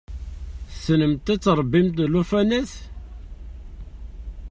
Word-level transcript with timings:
Tessnemt 0.69 1.25
ad 1.33 1.39
tṛebbimt 1.41 1.97
llufanat? 2.11 2.71